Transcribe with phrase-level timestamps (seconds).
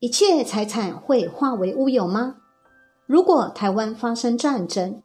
[0.00, 2.36] 一切财产会化为乌有吗？
[3.04, 5.02] 如果台湾发生战争，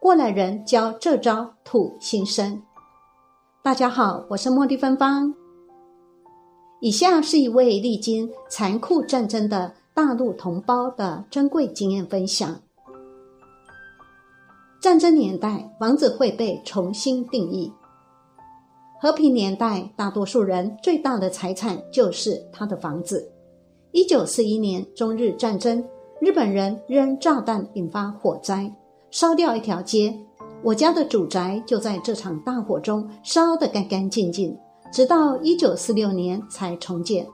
[0.00, 2.62] 过来人教这招吐心声。
[3.60, 5.34] 大家好，我是茉莉芬芳。
[6.80, 12.60] 以下是一位历经残酷战争的大陆同胞的珍贵经验分享。
[14.80, 17.72] 战争年代，房子会被重新定义；
[19.00, 23.28] 和平年代，大多数人最大的财产就是他的房子。
[23.92, 25.84] 一九四一年中日战争，
[26.20, 28.72] 日本人扔炸弹引发火灾，
[29.10, 30.16] 烧掉一条街。
[30.62, 34.56] 我家的主宅就在这场大火中烧得干干净净，
[34.92, 37.26] 直到一九四六年才重建。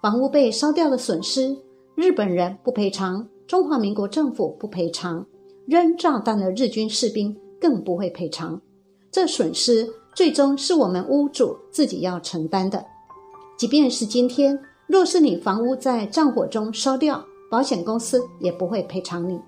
[0.00, 1.56] 房屋被烧掉的损失，
[1.94, 5.24] 日本人不赔偿，中华民国政府不赔偿，
[5.66, 8.60] 扔炸弹的日军士兵更不会赔偿。
[9.12, 12.84] 这损失最终是我们屋主自己要承担的。
[13.56, 14.58] 即便是今天。
[14.92, 19.40] 若是你房屋在战火中烧掉，保险公司也不会赔偿你。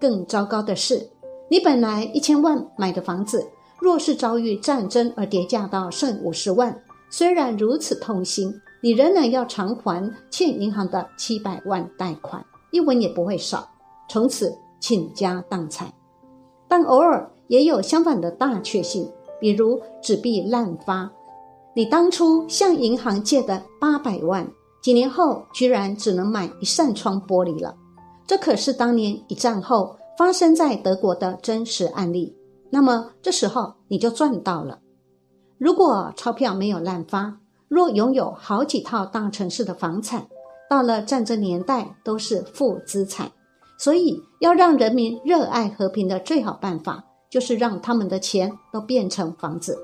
[0.00, 1.06] 更糟糕的是，
[1.50, 3.46] 你本来一千万买的房子，
[3.78, 6.74] 若是遭遇战争而跌价到剩五十万，
[7.10, 8.50] 虽然如此痛心，
[8.82, 13.68] 你仍然要偿还欠银行的七百万贷款，一文也不会少，
[14.08, 14.50] 从此
[14.80, 15.92] 倾家荡产。
[16.66, 19.06] 但偶尔也有相反的大确幸，
[19.38, 21.12] 比如纸币滥发，
[21.74, 24.50] 你当初向银行借的八百万。
[24.80, 27.76] 几年后，居然只能买一扇窗玻璃了。
[28.26, 32.36] 这可是当年一战后发生在德国的真实案例。
[32.70, 34.78] 那么这时候你就赚到了。
[35.58, 40.26] 如果钞票没有滥发，若拥有好几套大城市的房产，
[40.68, 43.30] 到了战争年代都是负资产。
[43.78, 49.78] 所以，要让人民热爱和平的最好办法，就是让他们的钱都变成房子。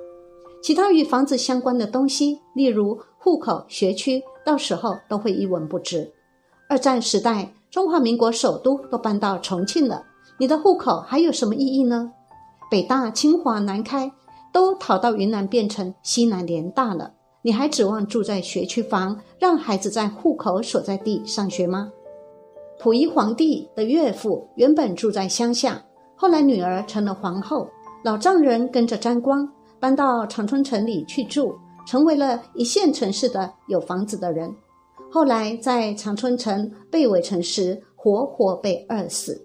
[0.63, 4.23] 其他与房子相关的东西，例如户口、学区。
[4.47, 6.13] 到时候都会一文不值。
[6.69, 10.05] 二战时代，中华民国首都都搬到重庆了，
[10.39, 12.13] 你的户口还有什么意义呢？
[12.71, 14.13] 北大、清华、南开
[14.53, 17.13] 都逃到云南，变成西南联大了，
[17.43, 21.91] 你还指望住在学区房，让孩子在户口所在地上学吗？
[22.79, 25.83] 溥仪皇帝的岳父原本住在乡下，
[26.15, 27.69] 后来女儿成了皇后，
[28.05, 29.49] 老丈人跟着沾光，
[29.81, 31.57] 搬到长春城里去住。
[31.87, 34.53] 成为了一线城市的有房子的人，
[35.11, 39.41] 后来在长春城被围城时，活活被饿死。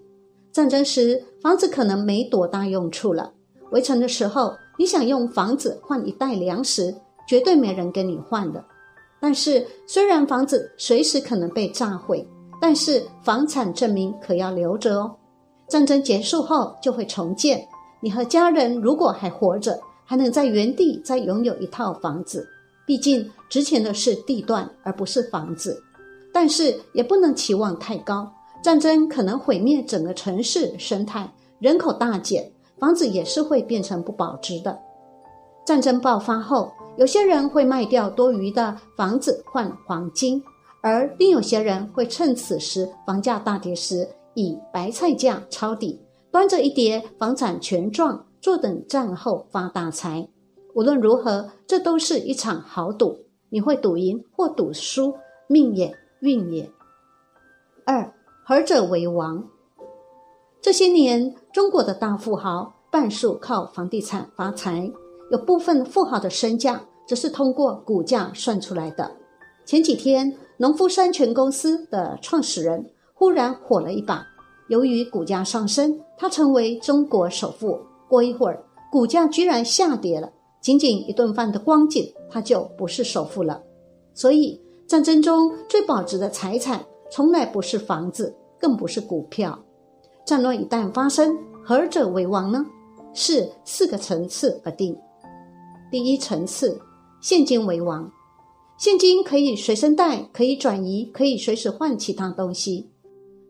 [0.52, 3.32] 战争时，房子可能没多大用处了。
[3.70, 6.94] 围城的时候，你想用房子换一袋粮食，
[7.26, 8.62] 绝对没人跟你换的。
[9.20, 12.28] 但是，虽然房子随时可能被炸毁，
[12.60, 15.14] 但是房产证明可要留着哦。
[15.68, 17.66] 战争结束后就会重建，
[18.02, 19.80] 你和家人如果还活着。
[20.12, 22.46] 还能在原地再拥有一套房子，
[22.84, 25.82] 毕竟值钱的是地段而不是房子。
[26.30, 28.30] 但是也不能期望太高，
[28.62, 31.26] 战争可能毁灭整个城市生态，
[31.60, 34.78] 人口大减，房子也是会变成不保值的。
[35.64, 40.42] 战争爆发后，有些人会卖掉多余的房子换黄金，
[40.82, 45.98] 而另有些人会趁此时房价大跌时，以白菜价抄底，
[46.30, 48.22] 端着一叠房产权状。
[48.42, 50.28] 坐等战后发大财，
[50.74, 53.20] 无论如何，这都是一场豪赌。
[53.50, 55.14] 你会赌赢或赌输，
[55.46, 56.68] 命也运也。
[57.86, 58.12] 二，
[58.44, 59.46] 何者为王。
[60.60, 64.90] 这些年，中国的大富豪半数靠房地产发财，
[65.30, 69.12] 有部分富豪的身价则是通过股价算出来的。
[69.64, 74.26] 前几天，农夫山泉公司的创始人忽然火了一把，
[74.68, 77.78] 由于股价上升，他成为中国首富。
[78.12, 80.30] 过一会儿，股价居然下跌了，
[80.60, 83.62] 仅仅一顿饭的光景，他就不是首富了。
[84.12, 89.58] 所以，战争中最保值的财产，从来不是房子，更不是股票。
[90.26, 91.34] 战乱一旦发生，
[91.64, 92.66] 何者为王呢？
[93.14, 94.94] 是四个层次而定。
[95.90, 96.78] 第一层次，
[97.22, 98.12] 现金为王。
[98.76, 102.90] 现金可以随身带，可以转移，可以随时换其他东西。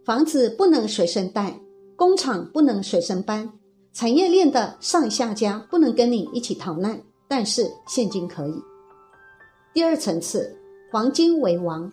[0.05, 1.58] 房子不能随身带，
[1.97, 3.50] 工厂不能随身搬。
[3.93, 6.99] 产业链的上下家不能跟你一起逃难，
[7.29, 8.55] 但是现金可以。
[9.75, 10.56] 第二层次，
[10.91, 11.91] 黄金为王。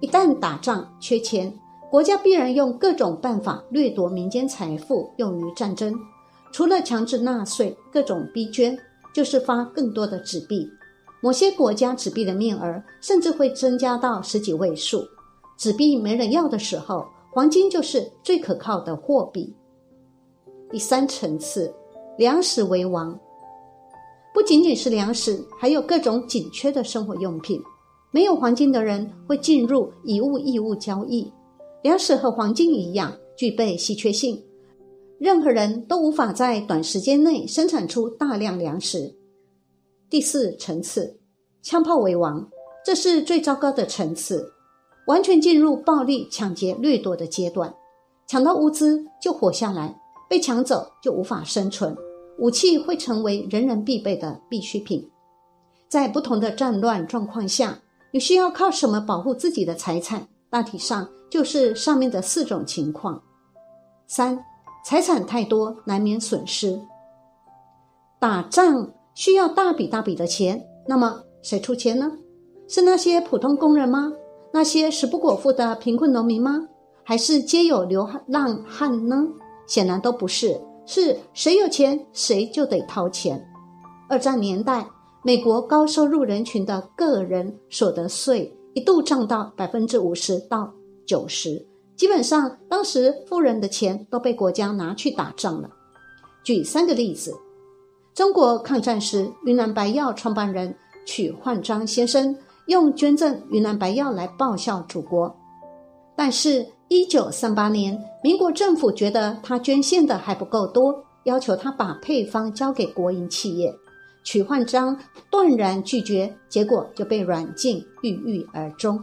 [0.00, 1.52] 一旦打仗缺钱，
[1.90, 5.92] 国家必然用各种办法掠夺民间财富用于战争。
[6.52, 8.78] 除了强制纳税、各种逼捐，
[9.12, 10.70] 就是发更多的纸币。
[11.20, 15.04] 某些国家纸币的面额甚至会增加到十几位数。
[15.56, 19.52] 纸币没人要的时候，黄金就是最可靠的货币。
[20.70, 21.74] 第三层次，
[22.18, 23.18] 粮食为王，
[24.34, 27.58] 不仅仅是粮食，还有各种紧缺的生活用品。
[28.10, 31.32] 没有黄金的人会进入以物易物交易。
[31.82, 34.42] 粮食和黄金一样具备稀缺性，
[35.18, 39.14] 任何人都无法在短时间内生产出大量粮食。
[40.10, 41.18] 第四层次，
[41.62, 42.46] 枪炮为王，
[42.84, 44.52] 这是最糟糕的层次，
[45.06, 47.74] 完全进入暴力、抢劫、掠夺的阶段。
[48.26, 51.96] 抢到物资就活下来，被抢走就无法生存。
[52.38, 55.10] 武器会成为人人必备的必需品。
[55.88, 57.78] 在不同的战乱状况下，
[58.12, 60.28] 你需要靠什么保护自己的财产？
[60.50, 63.20] 大体上就是上面的四种情况。
[64.06, 64.38] 三，
[64.84, 66.80] 财产太多难免损失。
[68.20, 72.12] 打仗需要大笔大笔的钱，那么谁出钱呢？
[72.68, 74.12] 是那些普通工人吗？
[74.52, 76.68] 那些食不果腹的贫困农民吗？
[77.02, 79.26] 还是皆有流浪汉呢？
[79.68, 80.60] 显然都不是。
[80.90, 83.46] 是谁有钱，谁就得掏钱。
[84.08, 84.88] 二战年代，
[85.22, 90.72] 美国高收入人群的个人所得税一度涨到百分之五十到
[91.04, 91.62] 九十，
[91.94, 95.68] 基本上当时富人的钱都被国家拿去打仗了。
[96.42, 97.36] 举三个例子：
[98.14, 100.74] 中国抗战时，云南白药创办人
[101.04, 102.34] 曲焕章先生
[102.68, 105.36] 用捐赠云南白药来报效祖国，
[106.16, 106.66] 但是。
[106.90, 113.74] 一九三八年，民国政府觉得他捐献的还不够多，要求他把配方交给国营企业。
[114.24, 114.98] 曲焕章
[115.30, 118.98] 断然拒绝，结果就被软禁，郁郁而终。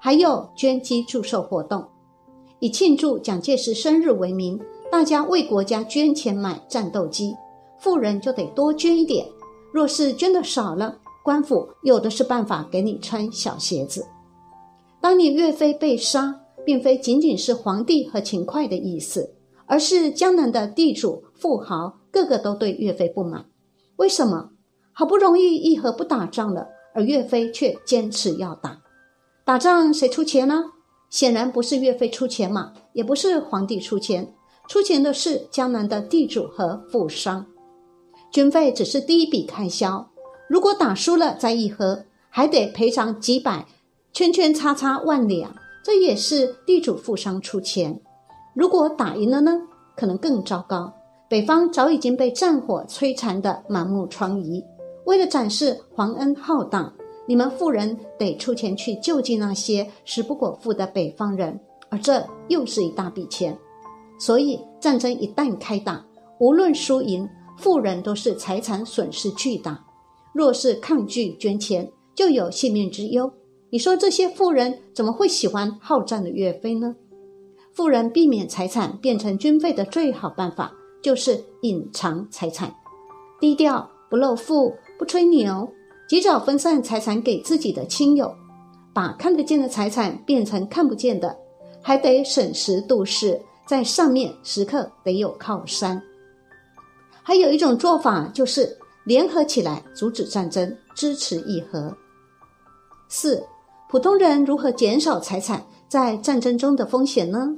[0.00, 1.84] 还有捐机祝寿活动，
[2.58, 4.58] 以庆祝蒋介石生日为名，
[4.90, 7.32] 大家为国家捐钱买战斗机，
[7.78, 9.24] 富人就得多捐一点。
[9.72, 14.04] 若是捐的少了，官府有的是办法给你穿小鞋子。
[15.00, 16.34] 当你岳飞被杀。
[16.68, 19.32] 并非仅仅是皇帝和勤快的意思，
[19.64, 23.46] 而是江南的地主、富豪个个都对岳飞不满。
[23.96, 24.50] 为什么？
[24.92, 28.82] 好不容易议和不打仗了，而岳飞却坚持要打。
[29.46, 30.62] 打仗谁出钱呢？
[31.08, 34.34] 显然不是岳飞出钱嘛，也不是皇帝出钱，
[34.68, 37.46] 出钱的是江南的地主和富商。
[38.30, 40.10] 军费只是第一笔开销，
[40.50, 43.66] 如果打输了再议和，还得赔偿几百
[44.12, 45.56] 圈圈叉叉万两。
[45.84, 48.00] 这也是地主富商出钱。
[48.54, 49.52] 如果打赢了呢？
[49.96, 50.92] 可能更糟糕。
[51.28, 54.64] 北方早已经被战火摧残的满目疮痍。
[55.06, 56.92] 为了展示皇恩浩荡，
[57.26, 61.58] 你们富人得出钱去救济那些食不果腹的北方人，
[61.90, 63.56] 而这又是一大笔钱。
[64.18, 66.04] 所以战争一旦开打，
[66.38, 69.82] 无论输赢，富人都是财产损失巨大。
[70.32, 73.30] 若是抗拒捐钱，就有性命之忧。
[73.70, 76.96] 你说这些富人怎么会喜欢好战的岳飞呢？
[77.74, 80.72] 富人避免财产变成军费的最好办法
[81.02, 82.74] 就是隐藏财产，
[83.38, 85.70] 低调不露富不吹牛，
[86.08, 88.34] 及早分散财产给自己的亲友，
[88.94, 91.36] 把看得见的财产变成看不见的，
[91.82, 96.02] 还得审时度势，在上面时刻得有靠山。
[97.22, 101.94] 还有一种做法就是联合起来阻止战争，支持议和。
[103.10, 103.44] 四。
[103.90, 107.56] 普通人如何减少财产在战争中的风险呢？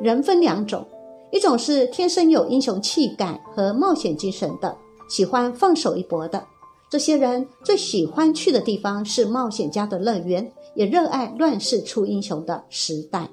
[0.00, 0.86] 人分两种，
[1.30, 4.74] 一种是天生有英雄气概和冒险精神的，
[5.10, 6.42] 喜欢放手一搏的。
[6.88, 13.28] 这些人最喜欢去的地方是冒险家的乐园，也热爱乱世出英雄的时代。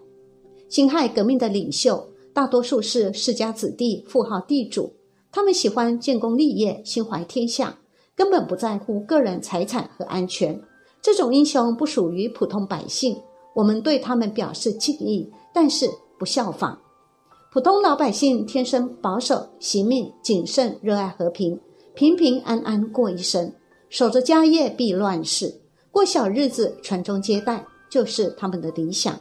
[0.68, 4.94] 辛亥革命的领袖大多数是世家子弟、富豪地主，
[5.31, 7.80] 他们喜欢建功立业，心怀天下，
[8.18, 10.61] 根本不在乎个人财产和安全。
[11.01, 13.18] 这种英雄不属于普通百姓，
[13.53, 16.77] 我们对他们表示敬意，但是不效仿。
[17.51, 21.59] 普通老百姓天生保守、惜命、谨慎，热爱和平，
[21.95, 23.51] 平平安安过一生，
[23.89, 29.18] 守着家业避乱世，过小日子，传宗接代，就是他们的理想。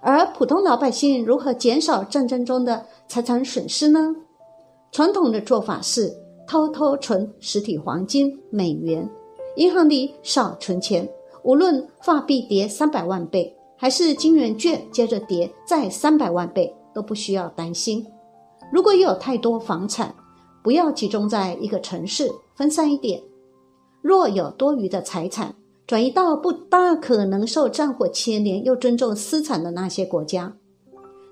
[0.00, 4.14] 而普通老百姓如何减少战争中的财产损失呢？
[4.90, 6.10] 传统的做法是
[6.48, 9.06] 偷偷存实体黄金、美元。
[9.56, 11.08] 银行里少存钱，
[11.42, 18.06] 无论发币跌三百万倍，还是金元券接着跌再三百万倍，都不需要担心。
[18.72, 20.14] 如果有太多房产，
[20.62, 23.20] 不要集中在一个城市，分散一点。
[24.00, 25.54] 若有多余的财产，
[25.86, 30.52] 转移到不大可能受战火牵连又尊重私产的那些国家。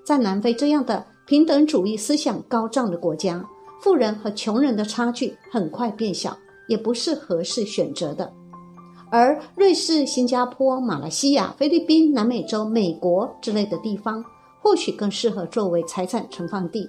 [0.03, 3.47] 在南非这样的平等主义思想高涨的国家，
[3.79, 6.37] 富人和穷人的差距很快变小。
[6.69, 8.31] 也不是合适选择的，
[9.11, 14.23] 而瑞士、新加坡、马来西亚、菲律宾、南美洲、美国之类的地方，
[14.61, 16.87] 或许更适合作为财产存放地。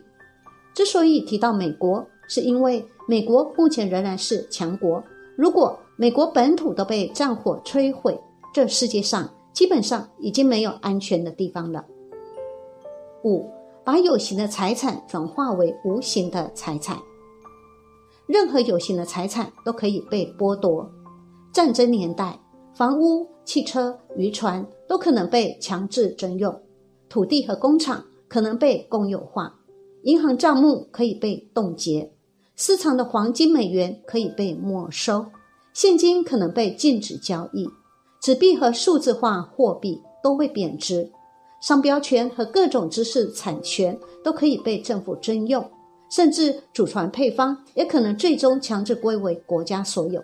[0.74, 5.02] 之所以提到美国，是因为美国目前仍然是强国。
[5.34, 8.20] 如果美国本土都被战火摧毁，
[8.52, 11.84] 这世界上基本上已经没有安全的地方了。
[13.24, 13.50] 五，
[13.82, 16.98] 把有形的财产转化为无形的财产。
[18.30, 20.88] 任何有形的财产都可以被剥夺。
[21.52, 22.38] 战争年代，
[22.72, 26.56] 房屋、汽车、渔船都可能被强制征用，
[27.08, 29.52] 土地和工厂可能被公有化，
[30.04, 32.12] 银行账目可以被冻结，
[32.54, 35.26] 私藏的黄金、美元可以被没收，
[35.74, 37.68] 现金可能被禁止交易，
[38.22, 41.10] 纸币和数字化货币都会贬值。
[41.60, 45.68] 商标权和各种知识产权都可以被政府征用，
[46.10, 50.20] 甚至祖传配方也可能最终强制归为国家所有。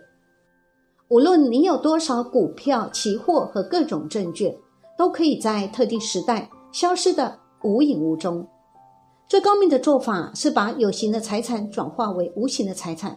[1.08, 4.54] 无论你有多少股票、期货和各种证券，
[4.98, 8.46] 都可以在特定时代消失的无影无踪。
[9.28, 13.16] 最高明的做法是把有形的财产转化为无形的财产，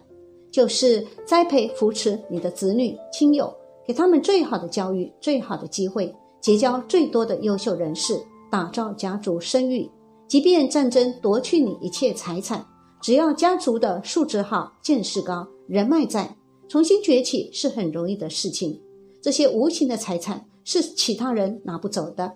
[0.52, 3.52] 就是栽培、扶持你的子女、亲友，
[3.84, 6.14] 给他们最好的教育、最好的机会。
[6.40, 8.18] 结交最多的优秀人士，
[8.50, 9.90] 打造家族声誉。
[10.30, 12.64] 即便战争夺去你一切财产，
[13.00, 16.36] 只要家族的素质好、见识高、人脉在，
[16.68, 18.80] 重新崛起是很容易的事情。
[19.20, 22.32] 这些无形的财产是其他人拿不走的。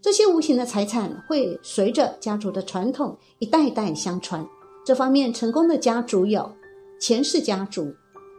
[0.00, 4.46] 这些无形的财产会随着家族的传统一代代相传。
[4.86, 6.48] 这方面成功的家族有
[7.00, 7.92] 钱氏家族，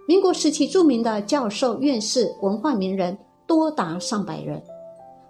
[0.08, 4.64] 民国时期著名的教授、院士、文化名人多达上百人。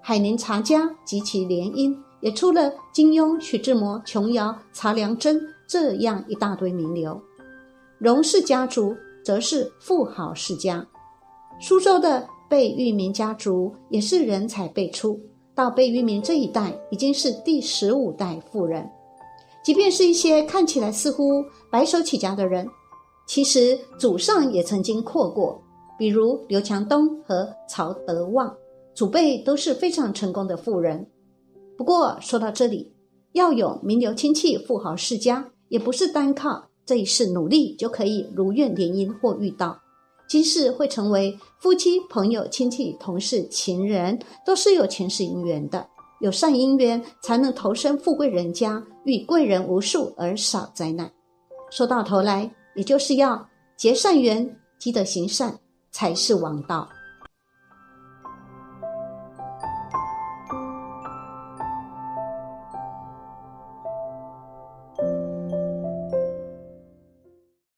[0.02, 7.22] 海宁茶家及其联姻，也出了金庸、徐志摩、琼瑶、查良铮这样一大堆名流。
[8.00, 10.84] 荣氏家族则是富豪世家，
[11.62, 15.20] 苏州的贝聿铭家族也是人才辈出。
[15.54, 18.90] 到贝聿铭这一代，已经是第十五代富人。
[19.64, 22.68] 即便是一些看起来似乎白手起家的人，
[23.28, 25.62] 其实祖上也曾经阔过，
[25.96, 28.52] 比如刘强东和曹德旺。
[28.96, 31.06] 祖辈都是非常成功的富人，
[31.78, 32.94] 不过说到这里，
[33.34, 39.80] 要有名流亲戚、富豪世家，也不是单靠这一世努力就可以如愿联姻或遇到。
[40.28, 45.86] 今世会成为夫妻、朋友、亲戚、同事、情人，都是有前世姻缘的。
[46.22, 51.12] 有善姻缘，才能投身富贵人家，遇贵人无数而少灾难。
[51.70, 55.60] 说到头来，也就是要结善缘，积德行善，
[55.92, 56.88] 才是王道。